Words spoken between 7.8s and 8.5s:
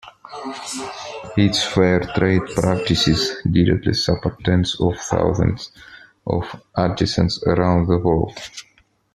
the world.